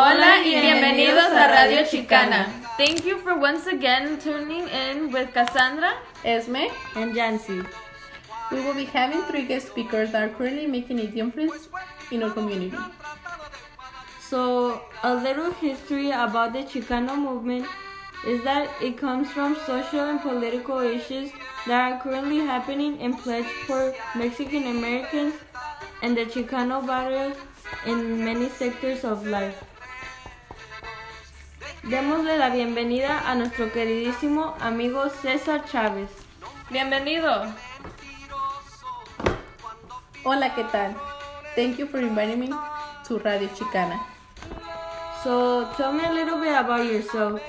Hola 0.00 0.44
y 0.44 0.54
bienvenidos 0.60 1.24
a 1.32 1.48
Radio 1.48 1.84
Chicana. 1.84 2.46
Thank 2.76 3.04
you 3.04 3.18
for 3.18 3.36
once 3.36 3.66
again 3.66 4.16
tuning 4.20 4.68
in 4.68 5.10
with 5.10 5.32
Cassandra, 5.34 5.94
Esme, 6.24 6.70
and 6.94 7.16
Jancy. 7.16 7.66
We 8.52 8.60
will 8.60 8.74
be 8.74 8.84
having 8.84 9.22
three 9.22 9.44
guest 9.44 9.66
speakers 9.66 10.12
that 10.12 10.22
are 10.22 10.28
currently 10.28 10.68
making 10.68 11.00
a 11.00 11.08
difference 11.08 11.68
in 12.12 12.22
our 12.22 12.30
community. 12.30 12.78
So, 14.20 14.82
a 15.02 15.16
little 15.16 15.50
history 15.50 16.12
about 16.12 16.52
the 16.52 16.60
Chicano 16.60 17.18
movement 17.18 17.66
is 18.24 18.44
that 18.44 18.70
it 18.80 18.98
comes 18.98 19.28
from 19.32 19.56
social 19.66 20.08
and 20.08 20.20
political 20.20 20.78
issues 20.78 21.32
that 21.66 21.92
are 21.92 22.00
currently 22.00 22.38
happening 22.38 23.00
and 23.00 23.18
pledged 23.18 23.50
for 23.66 23.92
Mexican 24.14 24.68
Americans 24.78 25.34
and 26.02 26.16
the 26.16 26.24
Chicano 26.26 26.86
barrios 26.86 27.34
in 27.84 28.24
many 28.24 28.48
sectors 28.48 29.02
of 29.02 29.26
life. 29.26 29.64
Démosle 31.88 32.36
la 32.36 32.50
bienvenida 32.50 33.22
a 33.26 33.34
nuestro 33.34 33.72
queridísimo 33.72 34.54
amigo 34.60 35.08
César 35.08 35.64
Chávez. 35.64 36.10
Bienvenido. 36.68 37.46
Hola, 40.22 40.54
¿qué 40.54 40.64
tal? 40.64 40.94
Thank 41.56 41.78
you 41.78 41.86
for 41.86 42.00
inviting 42.00 42.40
me 42.40 42.50
to 43.06 43.18
Radio 43.20 43.48
Chicana. 43.54 43.98
So, 45.24 45.72
tell 45.78 45.94
me 45.94 46.04
a 46.04 46.12
little 46.12 46.38
bit 46.38 46.54
about 46.54 46.84
yourself. 46.84 47.40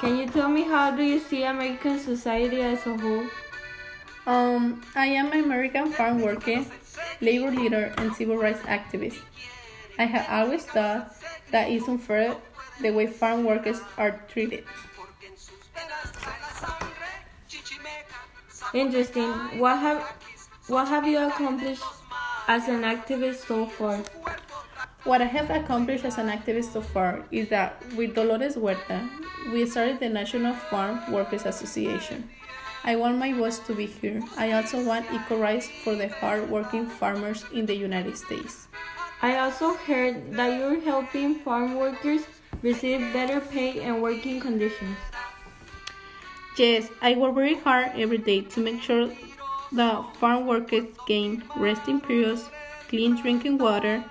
Can 0.00 0.16
you 0.16 0.26
tell 0.28 0.48
me 0.48 0.62
how 0.62 0.92
do 0.92 1.02
you 1.02 1.18
see 1.18 1.42
American 1.42 1.98
society 1.98 2.62
as 2.62 2.86
a 2.86 2.96
whole? 2.96 3.26
Um, 4.28 4.80
I 4.94 5.06
am 5.06 5.32
an 5.32 5.42
American 5.42 5.90
farm 5.90 6.22
worker, 6.22 6.64
labor 7.20 7.50
leader, 7.50 7.92
and 7.98 8.14
civil 8.14 8.36
rights 8.36 8.60
activist. 8.60 9.18
I 9.98 10.04
have 10.04 10.28
always 10.30 10.64
thought 10.66 11.16
that 11.50 11.68
it's 11.68 11.88
unfair 11.88 12.36
the 12.82 12.90
way 12.90 13.06
farm 13.06 13.44
workers 13.44 13.80
are 13.96 14.20
treated. 14.28 14.64
Interesting. 18.74 19.28
What 19.58 19.78
have 19.78 20.02
what 20.68 20.88
have 20.88 21.06
you 21.06 21.18
accomplished 21.18 21.84
as 22.48 22.68
an 22.68 22.82
activist 22.82 23.46
so 23.46 23.66
far? 23.66 24.00
What 25.04 25.20
I 25.20 25.24
have 25.24 25.50
accomplished 25.50 26.04
as 26.04 26.16
an 26.18 26.28
activist 26.28 26.72
so 26.72 26.80
far 26.80 27.24
is 27.30 27.48
that 27.48 27.82
with 27.96 28.14
Dolores 28.14 28.54
Huerta, 28.54 29.10
we 29.52 29.66
started 29.66 29.98
the 29.98 30.08
National 30.08 30.54
Farm 30.54 31.10
Workers 31.10 31.44
Association. 31.44 32.30
I 32.84 32.96
want 32.96 33.18
my 33.18 33.32
voice 33.32 33.58
to 33.66 33.74
be 33.74 33.86
heard. 33.86 34.22
I 34.36 34.52
also 34.52 34.82
want 34.84 35.06
equal 35.12 35.38
rights 35.38 35.68
for 35.82 35.94
the 35.94 36.08
hard-working 36.08 36.86
farmers 36.86 37.44
in 37.52 37.66
the 37.66 37.74
United 37.74 38.16
States. 38.16 38.68
I 39.20 39.38
also 39.38 39.74
heard 39.74 40.32
that 40.34 40.58
you're 40.58 40.80
helping 40.80 41.36
farm 41.40 41.76
workers 41.76 42.22
receive 42.62 43.12
better 43.12 43.40
pay 43.40 43.80
and 43.80 44.02
working 44.02 44.40
conditions. 44.40 44.96
Yes, 46.56 46.88
I 47.00 47.14
work 47.16 47.34
very 47.34 47.54
hard 47.54 47.92
every 47.94 48.18
day 48.18 48.42
to 48.42 48.60
make 48.60 48.82
sure 48.82 49.08
the 49.72 50.04
farm 50.20 50.46
workers 50.46 50.86
gain 51.06 51.42
resting 51.56 52.00
periods, 52.00 52.48
clean 52.88 53.20
drinking 53.20 53.58
water, 53.58 54.04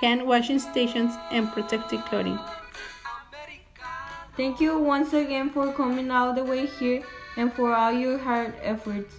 hand 0.00 0.26
washing 0.26 0.58
stations, 0.58 1.14
and 1.30 1.50
protective 1.50 2.04
clothing. 2.04 2.38
Thank 4.36 4.60
you 4.60 4.78
once 4.78 5.12
again 5.12 5.50
for 5.50 5.72
coming 5.72 6.10
all 6.10 6.32
the 6.32 6.44
way 6.44 6.66
here 6.66 7.02
and 7.36 7.52
for 7.52 7.74
all 7.74 7.92
your 7.92 8.18
hard 8.18 8.54
efforts. 8.62 9.16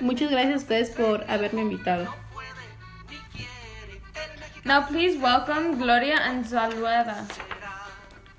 Muchas 0.00 0.30
gracias 0.30 0.54
a 0.54 0.56
ustedes 0.56 0.90
por 0.90 1.24
haberme 1.26 1.60
invitado. 1.60 2.25
Now 4.66 4.82
please 4.84 5.16
welcome 5.16 5.78
Gloria 5.78 6.16
Anzaldúa. 6.16 7.24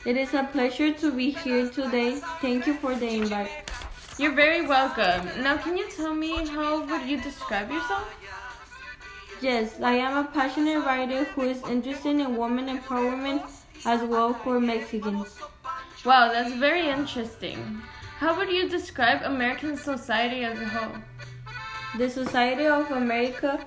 It 0.05 0.17
is 0.17 0.33
a 0.33 0.43
pleasure 0.43 0.91
to 0.91 1.11
be 1.13 1.29
here 1.29 1.69
today. 1.69 2.15
Thank 2.41 2.67
you 2.67 2.73
for 2.73 2.93
the 2.95 3.07
invite. 3.07 3.71
You're 4.17 4.35
very 4.35 4.67
welcome. 4.67 5.23
Now 5.41 5.55
can 5.55 5.77
you 5.77 5.89
tell 5.89 6.13
me 6.13 6.45
how 6.45 6.85
would 6.85 7.07
you 7.07 7.21
describe 7.21 7.71
yourself? 7.71 8.13
Yes, 9.39 9.79
I 9.81 9.93
am 9.93 10.17
a 10.17 10.25
passionate 10.25 10.83
writer 10.85 11.23
who 11.23 11.43
is 11.43 11.63
interested 11.69 12.19
in 12.19 12.35
women 12.35 12.77
empowerment 12.77 13.49
as 13.85 14.03
well 14.03 14.33
for 14.33 14.59
Mexicans. 14.59 15.39
Wow, 16.03 16.33
that's 16.33 16.53
very 16.55 16.89
interesting. 16.89 17.81
How 18.19 18.35
would 18.37 18.51
you 18.51 18.67
describe 18.67 19.21
American 19.23 19.77
society 19.77 20.43
as 20.43 20.59
a 20.59 20.65
whole? 20.65 20.97
The 21.97 22.09
Society 22.09 22.65
of 22.65 22.91
America 22.91 23.65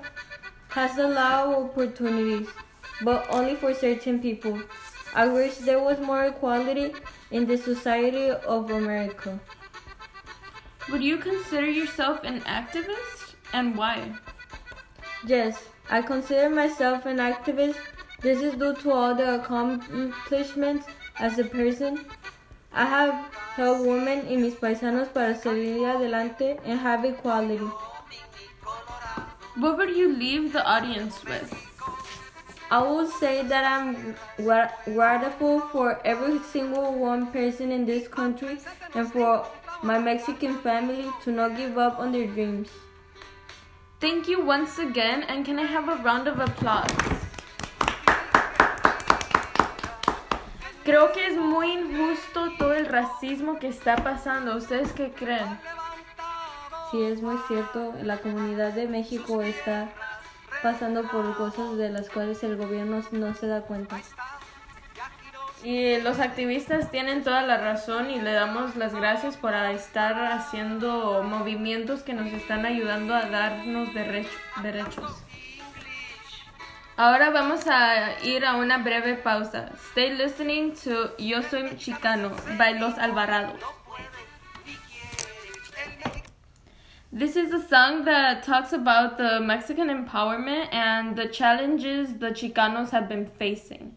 has 0.70 0.98
a 0.98 1.08
lot 1.08 1.48
of 1.48 1.64
opportunities, 1.64 2.48
but 3.02 3.26
only 3.30 3.56
for 3.56 3.74
certain 3.74 4.20
people. 4.20 4.60
I 5.14 5.26
wish 5.26 5.56
there 5.56 5.80
was 5.80 5.98
more 6.00 6.24
equality 6.24 6.92
in 7.30 7.46
the 7.46 7.56
Society 7.56 8.30
of 8.30 8.70
America. 8.70 9.40
Would 10.90 11.02
you 11.02 11.18
consider 11.18 11.68
yourself 11.68 12.24
an 12.24 12.40
activist 12.42 13.34
and 13.52 13.76
why? 13.76 14.12
Yes, 15.26 15.64
I 15.90 16.02
consider 16.02 16.48
myself 16.48 17.06
an 17.06 17.18
activist. 17.18 17.76
This 18.20 18.40
is 18.40 18.54
due 18.54 18.74
to 18.74 18.92
all 18.92 19.14
the 19.14 19.40
accomplishments 19.40 20.86
as 21.18 21.38
a 21.38 21.44
person. 21.44 22.04
I 22.72 22.84
have 22.84 23.14
helped 23.56 23.84
women 23.84 24.26
y 24.28 24.36
mis 24.36 24.54
paisanos 24.54 25.12
para 25.12 25.34
salir 25.34 25.86
adelante 25.86 26.58
and 26.64 26.78
have 26.78 27.04
equality. 27.04 27.68
What 29.56 29.78
would 29.78 29.96
you 29.96 30.12
leave 30.12 30.52
the 30.52 30.64
audience 30.64 31.24
with? 31.24 31.52
I 32.70 32.82
would 32.82 33.10
say 33.10 33.42
that 33.42 33.64
I'm 33.64 34.14
grateful 34.36 35.60
for 35.72 36.00
every 36.04 36.38
single 36.38 36.94
one 36.94 37.26
person 37.32 37.72
in 37.72 37.84
this 37.84 38.06
country 38.06 38.58
and 38.94 39.10
for 39.10 39.44
my 39.82 39.98
Mexican 39.98 40.58
family 40.58 41.06
to 41.24 41.32
not 41.32 41.56
give 41.56 41.78
up 41.78 41.98
on 41.98 42.12
their 42.12 42.28
dreams. 42.28 42.68
Thank 44.00 44.28
you 44.28 44.40
once 44.40 44.78
again, 44.78 45.24
and 45.24 45.44
can 45.44 45.58
I 45.58 45.66
have 45.66 45.88
a 45.88 45.96
round 45.96 46.28
of 46.28 46.38
applause? 46.38 46.90
Creo 50.84 51.12
que 51.12 51.26
es 51.26 51.36
muy 51.36 51.72
injusto 51.72 52.56
todo 52.56 52.72
el 52.72 52.86
racismo 52.86 53.58
que 53.58 53.68
está 53.68 53.96
pasando. 53.96 54.56
¿Ustedes 54.56 54.92
qué 54.92 55.12
creen? 55.12 55.58
Sí, 56.90 57.02
es 57.02 57.22
muy 57.22 57.36
cierto. 57.46 57.94
La 58.02 58.18
comunidad 58.18 58.72
de 58.72 58.88
México 58.88 59.42
está 59.42 59.88
pasando 60.62 61.04
por 61.04 61.36
cosas 61.36 61.76
de 61.76 61.90
las 61.90 62.10
cuales 62.10 62.42
el 62.42 62.56
gobierno 62.56 63.02
no 63.12 63.34
se 63.34 63.46
da 63.46 63.62
cuenta. 63.62 64.00
Y 65.62 66.00
los 66.00 66.18
activistas 66.20 66.90
tienen 66.90 67.22
toda 67.22 67.42
la 67.42 67.58
razón 67.58 68.10
y 68.10 68.20
le 68.20 68.32
damos 68.32 68.76
las 68.76 68.94
gracias 68.94 69.36
por 69.36 69.54
estar 69.54 70.32
haciendo 70.32 71.22
movimientos 71.22 72.02
que 72.02 72.14
nos 72.14 72.32
están 72.32 72.64
ayudando 72.64 73.14
a 73.14 73.26
darnos 73.26 73.92
derechos. 73.94 75.22
Ahora 76.96 77.30
vamos 77.30 77.66
a 77.66 78.22
ir 78.24 78.44
a 78.44 78.56
una 78.56 78.78
breve 78.78 79.14
pausa. 79.14 79.70
Stay 79.90 80.16
listening 80.16 80.74
to 80.84 81.16
Yo 81.18 81.42
Soy 81.42 81.76
Chicano 81.76 82.30
by 82.58 82.78
Los 82.78 82.98
Alvarados. 82.98 83.79
This 87.12 87.34
is 87.34 87.52
a 87.52 87.60
song 87.60 88.04
that 88.04 88.44
talks 88.44 88.72
about 88.72 89.18
the 89.18 89.40
Mexican 89.40 89.88
empowerment 89.88 90.72
and 90.72 91.16
the 91.16 91.26
challenges 91.26 92.18
the 92.18 92.28
Chicanos 92.28 92.90
have 92.90 93.08
been 93.08 93.26
facing. 93.26 93.96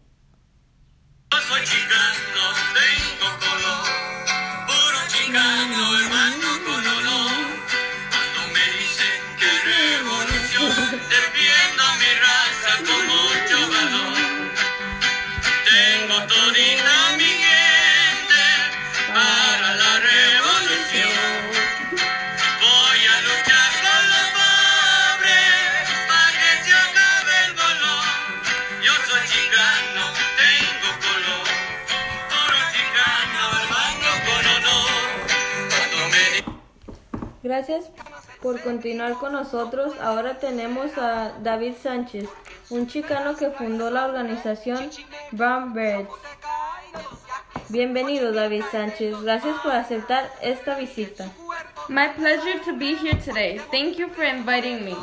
Gracias 37.54 37.88
por 38.42 38.60
continuar 38.62 39.12
con 39.14 39.30
nosotros. 39.30 39.94
Ahora 40.00 40.40
tenemos 40.40 40.98
a 40.98 41.34
David 41.40 41.74
Sánchez, 41.80 42.28
un 42.68 42.88
chicano 42.88 43.36
que 43.36 43.52
fundó 43.52 43.92
la 43.92 44.06
organización 44.06 44.90
Brown 45.30 45.72
Birds. 45.72 46.10
Bienvenido 47.68 48.32
David 48.32 48.64
Sánchez, 48.72 49.22
gracias 49.22 49.56
por 49.60 49.70
aceptar 49.70 50.32
esta 50.42 50.74
visita. 50.74 51.30
My 51.88 52.08
pleasure 52.16 52.58
to 52.64 52.76
be 52.76 52.96
here 52.96 53.20
today. 53.24 53.60
Thank 53.70 53.98
you 53.98 54.08
for 54.08 54.24
inviting 54.24 54.84
me. 54.84 54.96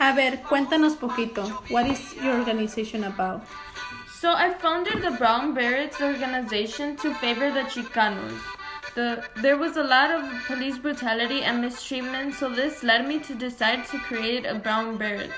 A 0.00 0.12
ver, 0.12 0.42
cuéntanos 0.42 0.96
poquito. 0.96 1.44
What 1.70 1.86
is 1.86 2.14
your 2.22 2.38
organization 2.40 3.04
about? 3.04 3.40
So 4.20 4.28
I 4.28 4.52
founded 4.60 5.00
the 5.00 5.12
Brown 5.12 5.54
Berets 5.54 5.98
organization 6.02 6.96
to 6.96 7.14
favor 7.14 7.50
the 7.50 7.62
Chicanos. 7.70 8.38
The, 8.94 9.24
there 9.36 9.56
was 9.56 9.76
a 9.78 9.82
lot 9.82 10.10
of 10.10 10.30
police 10.46 10.76
brutality 10.76 11.42
and 11.42 11.62
mistreatment, 11.62 12.34
so 12.34 12.50
this 12.50 12.82
led 12.82 13.08
me 13.08 13.20
to 13.20 13.34
decide 13.34 13.86
to 13.86 13.98
create 13.98 14.44
a 14.44 14.54
Brown 14.54 14.98
Berets. 14.98 15.32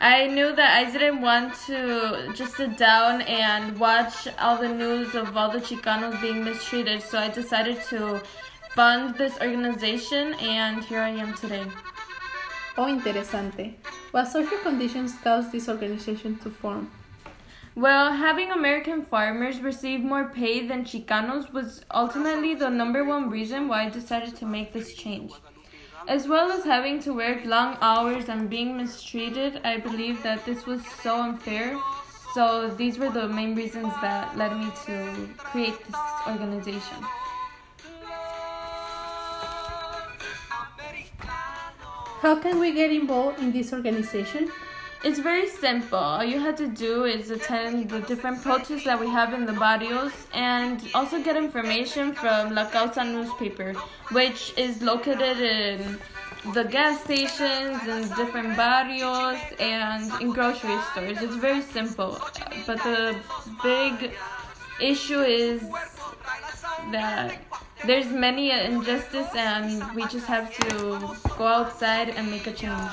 I 0.00 0.26
knew 0.26 0.54
that 0.54 0.76
I 0.78 0.90
didn't 0.90 1.20
want 1.20 1.54
to 1.66 2.32
just 2.34 2.56
sit 2.56 2.76
down 2.76 3.22
and 3.22 3.78
watch 3.78 4.28
all 4.38 4.56
the 4.56 4.68
news 4.68 5.14
of 5.14 5.36
all 5.36 5.50
the 5.50 5.58
Chicanos 5.58 6.20
being 6.20 6.44
mistreated, 6.44 7.02
so 7.02 7.18
I 7.18 7.28
decided 7.28 7.82
to 7.88 8.22
fund 8.74 9.14
this 9.16 9.38
organization, 9.40 10.34
and 10.34 10.84
here 10.84 11.00
I 11.00 11.10
am 11.10 11.34
today. 11.34 11.66
Oh, 12.78 12.86
interesante. 12.86 13.74
What 14.10 14.28
social 14.28 14.58
conditions 14.58 15.14
caused 15.22 15.52
this 15.52 15.68
organization 15.68 16.38
to 16.38 16.50
form? 16.50 16.90
Well, 17.76 18.10
having 18.10 18.52
American 18.52 19.02
farmers 19.02 19.60
receive 19.60 20.00
more 20.00 20.30
pay 20.30 20.66
than 20.66 20.86
Chicanos 20.86 21.52
was 21.52 21.84
ultimately 21.92 22.54
the 22.54 22.70
number 22.70 23.04
one 23.04 23.28
reason 23.28 23.68
why 23.68 23.84
I 23.84 23.90
decided 23.90 24.34
to 24.36 24.46
make 24.46 24.72
this 24.72 24.94
change. 24.94 25.32
As 26.08 26.26
well 26.26 26.50
as 26.50 26.64
having 26.64 27.00
to 27.00 27.12
work 27.12 27.44
long 27.44 27.76
hours 27.82 28.30
and 28.30 28.48
being 28.48 28.78
mistreated, 28.78 29.60
I 29.62 29.76
believe 29.76 30.22
that 30.22 30.46
this 30.46 30.64
was 30.64 30.86
so 31.02 31.20
unfair. 31.20 31.78
So, 32.32 32.68
these 32.68 32.98
were 32.98 33.10
the 33.10 33.28
main 33.28 33.54
reasons 33.54 33.92
that 34.00 34.34
led 34.38 34.56
me 34.56 34.72
to 34.86 35.28
create 35.36 35.78
this 35.86 36.00
organization. 36.26 37.04
How 42.22 42.36
can 42.40 42.58
we 42.58 42.72
get 42.72 42.90
involved 42.90 43.38
in 43.38 43.52
this 43.52 43.74
organization? 43.74 44.50
It's 45.04 45.18
very 45.18 45.48
simple. 45.48 45.98
All 45.98 46.24
you 46.24 46.40
have 46.40 46.56
to 46.56 46.66
do 46.66 47.04
is 47.04 47.30
attend 47.30 47.90
the 47.90 48.00
different 48.00 48.42
protests 48.42 48.84
that 48.84 48.98
we 48.98 49.08
have 49.08 49.34
in 49.34 49.46
the 49.46 49.52
barrios 49.52 50.12
and 50.32 50.82
also 50.94 51.22
get 51.22 51.36
information 51.36 52.12
from 52.12 52.54
La 52.54 52.68
Causa 52.68 53.04
newspaper, 53.04 53.74
which 54.10 54.52
is 54.56 54.82
located 54.82 55.38
in 55.40 55.98
the 56.52 56.64
gas 56.64 57.02
stations 57.04 57.80
and 57.86 58.14
different 58.16 58.56
barrios 58.56 59.38
and 59.60 60.10
in 60.20 60.32
grocery 60.32 60.78
stores. 60.92 61.18
It's 61.20 61.36
very 61.36 61.62
simple. 61.62 62.18
But 62.66 62.82
the 62.82 63.16
big 63.62 64.12
issue 64.80 65.20
is 65.20 65.62
that 66.90 67.38
there's 67.84 68.06
many 68.06 68.50
injustice 68.50 69.28
and 69.36 69.94
we 69.94 70.06
just 70.08 70.26
have 70.26 70.52
to 70.58 71.16
go 71.36 71.46
outside 71.46 72.08
and 72.08 72.30
make 72.30 72.46
a 72.46 72.52
change. 72.52 72.90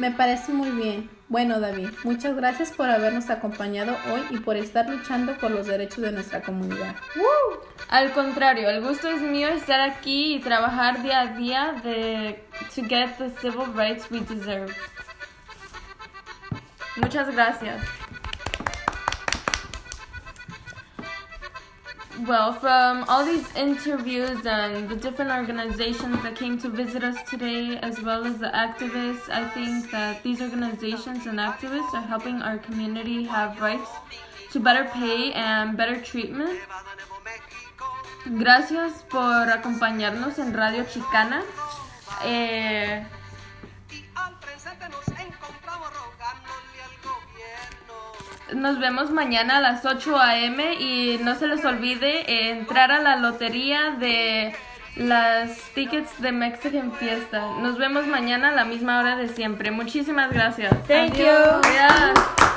Me 0.00 0.10
parece 0.10 0.54
muy 0.54 0.70
bien. 0.70 1.10
Bueno, 1.28 1.60
David, 1.60 1.90
muchas 2.04 2.34
gracias 2.34 2.72
por 2.72 2.88
habernos 2.88 3.28
acompañado 3.28 3.94
hoy 4.10 4.22
y 4.30 4.38
por 4.38 4.56
estar 4.56 4.88
luchando 4.88 5.36
por 5.36 5.50
los 5.50 5.66
derechos 5.66 5.98
de 5.98 6.10
nuestra 6.10 6.40
comunidad. 6.40 6.96
¡Woo! 7.16 7.60
Al 7.90 8.10
contrario, 8.12 8.70
el 8.70 8.80
gusto 8.80 9.10
es 9.10 9.20
mío 9.20 9.48
estar 9.48 9.78
aquí 9.82 10.36
y 10.36 10.40
trabajar 10.40 11.02
día 11.02 11.20
a 11.20 11.26
día 11.36 11.74
de 11.84 12.42
to 12.74 12.82
get 12.88 13.18
the 13.18 13.28
civil 13.42 13.66
rights 13.74 14.10
we 14.10 14.20
deserve. 14.20 14.72
Muchas 16.96 17.30
gracias. 17.30 17.82
Well, 22.26 22.52
from 22.52 23.04
all 23.08 23.24
these 23.24 23.46
interviews 23.56 24.44
and 24.44 24.88
the 24.88 24.96
different 24.96 25.30
organizations 25.30 26.22
that 26.22 26.36
came 26.36 26.58
to 26.58 26.68
visit 26.68 27.02
us 27.02 27.16
today, 27.28 27.78
as 27.78 28.02
well 28.02 28.26
as 28.26 28.38
the 28.38 28.48
activists, 28.48 29.30
I 29.30 29.48
think 29.48 29.90
that 29.90 30.22
these 30.22 30.42
organizations 30.42 31.26
and 31.26 31.38
activists 31.38 31.94
are 31.94 32.02
helping 32.02 32.42
our 32.42 32.58
community 32.58 33.24
have 33.24 33.58
rights 33.60 33.90
to 34.52 34.60
better 34.60 34.84
pay 34.92 35.32
and 35.32 35.76
better 35.76 35.98
treatment. 36.00 36.60
Gracias 38.38 39.02
por 39.08 39.48
acompañarnos 39.48 40.38
en 40.38 40.52
Radio 40.52 40.84
Chicana. 40.84 41.42
Eh, 42.24 43.02
nos 48.54 48.78
vemos 48.78 49.10
mañana 49.10 49.58
a 49.58 49.60
las 49.60 49.84
8 49.84 50.18
a.m. 50.18 50.74
y 50.74 51.18
no 51.22 51.34
se 51.34 51.46
les 51.46 51.64
olvide 51.64 52.50
entrar 52.50 52.92
a 52.92 53.00
la 53.00 53.16
lotería 53.16 53.92
de 53.92 54.54
las 54.96 55.58
tickets 55.74 56.20
de 56.20 56.32
Mexican 56.32 56.92
Fiesta. 56.92 57.52
Nos 57.60 57.78
vemos 57.78 58.06
mañana 58.06 58.48
a 58.48 58.52
la 58.52 58.64
misma 58.64 59.00
hora 59.00 59.16
de 59.16 59.28
siempre. 59.28 59.70
Muchísimas 59.70 60.30
gracias. 60.30 60.72
Thank 60.86 61.14
you. 61.14 61.26
Adiós. 61.26 62.49